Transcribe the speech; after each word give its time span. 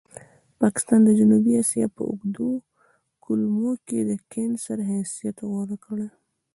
پاکستان 0.61 0.99
د 1.05 1.09
جنوبي 1.19 1.51
اسیا 1.61 1.87
په 1.95 2.01
اوږدو 2.09 2.49
کولمو 3.23 3.71
کې 3.87 3.99
د 4.09 4.11
کېنسر 4.31 4.77
حیثیت 4.89 5.37
غوره 5.49 5.77
کړی. 5.85 6.07